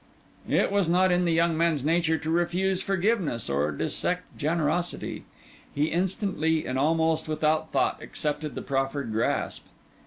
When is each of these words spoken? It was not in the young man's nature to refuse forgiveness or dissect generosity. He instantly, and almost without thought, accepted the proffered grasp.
It 0.49 0.71
was 0.71 0.89
not 0.89 1.11
in 1.11 1.25
the 1.25 1.31
young 1.31 1.55
man's 1.55 1.85
nature 1.85 2.17
to 2.17 2.31
refuse 2.31 2.81
forgiveness 2.81 3.51
or 3.51 3.71
dissect 3.71 4.35
generosity. 4.35 5.25
He 5.75 5.89
instantly, 5.91 6.65
and 6.65 6.79
almost 6.79 7.27
without 7.27 7.71
thought, 7.71 8.01
accepted 8.01 8.55
the 8.55 8.63
proffered 8.63 9.11
grasp. 9.11 9.63